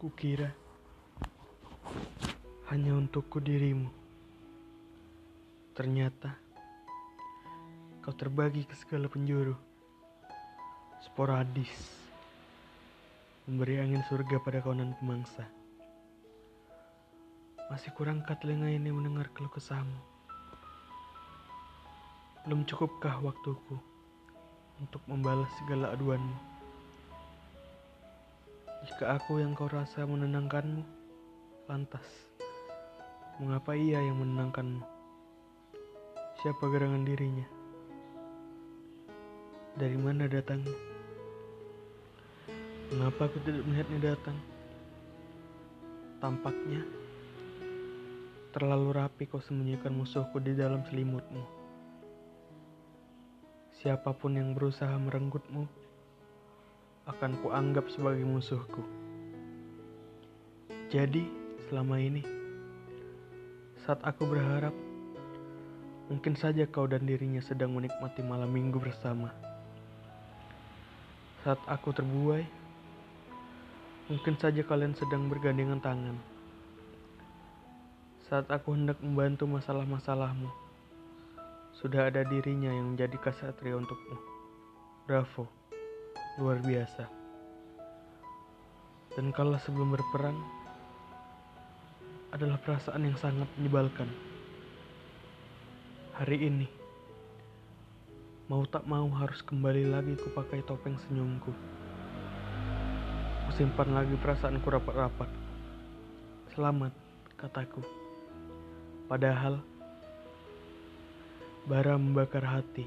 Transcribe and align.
Kukira 0.00 0.48
hanya 2.72 2.96
untukku 2.96 3.36
dirimu. 3.36 3.92
Ternyata 5.76 6.40
kau 8.00 8.16
terbagi 8.16 8.64
ke 8.64 8.72
segala 8.80 9.12
penjuru. 9.12 9.52
Sporadis 11.04 11.68
memberi 13.44 13.76
angin 13.84 14.00
surga 14.08 14.40
pada 14.40 14.64
kawanan 14.64 14.96
pemangsa. 14.96 15.44
Masih 17.68 17.92
kurangkah 17.92 18.40
telinga 18.40 18.72
ini 18.72 18.88
mendengar 18.88 19.28
keluh 19.36 19.52
kesahmu? 19.52 20.00
Belum 22.48 22.64
cukupkah 22.64 23.20
waktuku 23.20 23.76
untuk 24.80 25.04
membalas 25.04 25.52
segala 25.60 25.92
aduanmu? 25.92 26.49
Jika 28.80 29.20
aku 29.20 29.44
yang 29.44 29.52
kau 29.52 29.68
rasa 29.68 30.08
menenangkanmu, 30.08 30.80
lantas 31.68 32.04
mengapa 33.36 33.76
ia 33.76 34.00
yang 34.00 34.16
menenangkanmu? 34.16 34.80
Siapa 36.40 36.64
gerangan 36.72 37.04
dirinya? 37.04 37.44
Dari 39.76 40.00
mana 40.00 40.24
datangnya? 40.24 40.72
Mengapa 42.88 43.28
aku 43.28 43.36
tidak 43.44 43.68
melihatnya 43.68 44.16
datang? 44.16 44.40
Tampaknya 46.24 46.80
terlalu 48.56 48.96
rapi 48.96 49.28
kau 49.28 49.44
sembunyikan 49.44 49.92
musuhku 49.92 50.40
di 50.40 50.56
dalam 50.56 50.80
selimutmu. 50.88 51.44
Siapa 53.76 54.16
pun 54.16 54.40
yang 54.40 54.56
berusaha 54.56 54.96
merenggutmu 54.96 55.68
akan 57.08 57.40
kuanggap 57.40 57.88
sebagai 57.88 58.26
musuhku. 58.26 58.84
Jadi, 60.90 61.24
selama 61.70 62.02
ini, 62.02 62.20
saat 63.86 64.02
aku 64.02 64.26
berharap, 64.26 64.74
mungkin 66.10 66.34
saja 66.34 66.66
kau 66.66 66.84
dan 66.90 67.06
dirinya 67.06 67.38
sedang 67.40 67.72
menikmati 67.72 68.20
malam 68.26 68.50
minggu 68.50 68.82
bersama. 68.82 69.30
Saat 71.46 71.62
aku 71.70 71.94
terbuai, 71.94 72.44
mungkin 74.10 74.34
saja 74.36 74.60
kalian 74.66 74.92
sedang 74.98 75.30
bergandengan 75.30 75.78
tangan. 75.78 76.18
Saat 78.28 78.50
aku 78.50 78.74
hendak 78.74 78.98
membantu 79.00 79.46
masalah-masalahmu, 79.46 80.50
sudah 81.80 82.10
ada 82.12 82.26
dirinya 82.26 82.68
yang 82.68 82.92
menjadi 82.92 83.16
kasatria 83.18 83.78
untukmu. 83.78 84.18
Bravo, 85.08 85.59
luar 86.40 86.56
biasa. 86.64 87.04
Dan 89.12 89.28
kalau 89.36 89.60
sebelum 89.60 89.92
berperang, 89.92 90.40
adalah 92.32 92.56
perasaan 92.64 93.04
yang 93.04 93.18
sangat 93.20 93.44
menyebalkan. 93.60 94.08
Hari 96.16 96.38
ini, 96.48 96.68
mau 98.48 98.64
tak 98.64 98.88
mau 98.88 99.04
harus 99.20 99.44
kembali 99.44 99.92
lagi 99.92 100.16
ku 100.16 100.32
pakai 100.32 100.64
topeng 100.64 100.96
senyumku. 101.04 101.52
Kusimpan 103.50 103.92
lagi 103.92 104.16
perasaanku 104.16 104.64
rapat-rapat. 104.64 105.28
Selamat, 106.56 106.96
kataku. 107.36 107.84
Padahal, 109.10 109.60
bara 111.68 112.00
membakar 112.00 112.46
hati. 112.46 112.86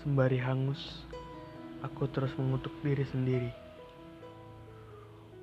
Sembari 0.00 0.40
hangus, 0.40 1.04
aku 1.80 2.08
terus 2.12 2.32
mengutuk 2.36 2.72
diri 2.84 3.04
sendiri. 3.08 3.50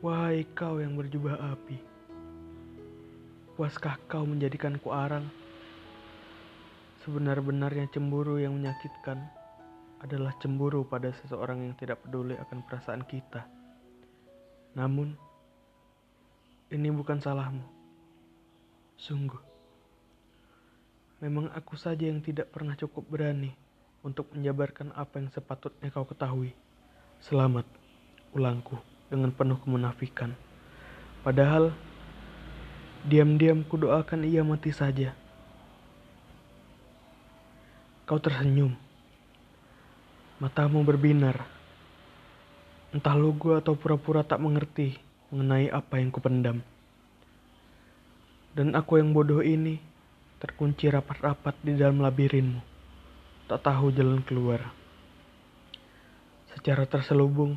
Wahai 0.06 0.46
kau 0.54 0.78
yang 0.78 0.94
berjubah 0.94 1.42
api, 1.58 1.78
puaskah 3.58 3.98
kau 4.06 4.22
menjadikanku 4.30 4.94
arang? 4.94 5.26
Sebenar-benarnya 7.02 7.90
cemburu 7.90 8.38
yang 8.38 8.54
menyakitkan 8.54 9.18
adalah 9.98 10.38
cemburu 10.38 10.86
pada 10.86 11.10
seseorang 11.18 11.66
yang 11.66 11.74
tidak 11.74 12.06
peduli 12.06 12.38
akan 12.38 12.62
perasaan 12.62 13.02
kita. 13.10 13.50
Namun, 14.78 15.18
ini 16.70 16.94
bukan 16.94 17.18
salahmu. 17.18 17.66
Sungguh, 19.02 19.42
memang 21.26 21.50
aku 21.58 21.74
saja 21.74 22.06
yang 22.06 22.22
tidak 22.22 22.54
pernah 22.54 22.78
cukup 22.78 23.06
berani 23.10 23.67
untuk 24.08 24.32
menjabarkan 24.32 24.96
apa 24.96 25.20
yang 25.20 25.28
sepatutnya 25.36 25.92
kau 25.92 26.08
ketahui. 26.08 26.56
Selamat, 27.20 27.68
ulangku 28.32 28.80
dengan 29.12 29.36
penuh 29.36 29.60
kemunafikan. 29.60 30.32
Padahal, 31.28 31.76
diam-diam 33.04 33.68
kudoakan 33.68 34.24
ia 34.24 34.48
mati 34.48 34.72
saja. 34.72 35.12
Kau 38.08 38.16
tersenyum. 38.16 38.72
Matamu 40.40 40.88
berbinar. 40.88 41.44
Entah 42.96 43.20
lugu 43.20 43.60
atau 43.60 43.76
pura-pura 43.76 44.24
tak 44.24 44.40
mengerti 44.40 44.96
mengenai 45.36 45.68
apa 45.68 46.00
yang 46.00 46.08
kupendam. 46.16 46.64
Dan 48.56 48.72
aku 48.72 49.04
yang 49.04 49.12
bodoh 49.12 49.44
ini 49.44 49.84
terkunci 50.40 50.88
rapat-rapat 50.88 51.60
di 51.60 51.76
dalam 51.76 52.00
labirinmu. 52.00 52.77
Tak 53.48 53.64
tahu 53.64 53.96
jalan 53.96 54.20
keluar. 54.28 54.60
Secara 56.52 56.84
terselubung, 56.84 57.56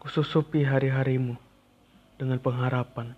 kususupi 0.00 0.64
hari-harimu 0.64 1.36
dengan 2.16 2.40
pengharapan. 2.40 3.12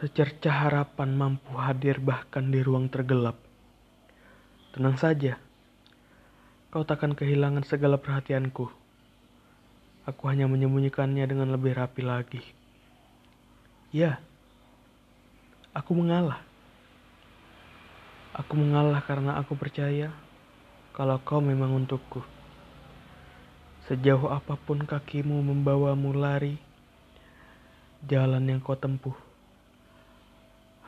Secerca 0.00 0.48
harapan 0.48 1.12
mampu 1.20 1.52
hadir 1.52 2.00
bahkan 2.00 2.48
di 2.48 2.64
ruang 2.64 2.88
tergelap. 2.88 3.36
Tenang 4.72 4.96
saja, 4.96 5.36
kau 6.72 6.88
takkan 6.88 7.12
kehilangan 7.12 7.68
segala 7.68 8.00
perhatianku. 8.00 8.72
Aku 10.08 10.22
hanya 10.32 10.48
menyembunyikannya 10.48 11.28
dengan 11.28 11.52
lebih 11.52 11.76
rapi 11.76 12.00
lagi. 12.00 12.40
Ya, 13.92 14.16
aku 15.76 15.92
mengalah. 15.92 16.53
Aku 18.34 18.58
mengalah 18.58 18.98
karena 19.06 19.38
aku 19.38 19.54
percaya 19.54 20.10
kalau 20.90 21.22
kau 21.22 21.38
memang 21.38 21.70
untukku. 21.70 22.18
Sejauh 23.86 24.26
apa 24.26 24.58
pun 24.58 24.82
kakimu 24.82 25.38
membawamu 25.38 26.10
lari, 26.10 26.58
jalan 28.02 28.42
yang 28.50 28.58
kau 28.58 28.74
tempuh 28.74 29.14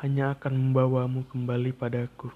hanya 0.03 0.35
akan 0.35 0.59
membawamu 0.59 1.23
kembali 1.31 1.71
padaku. 1.71 2.35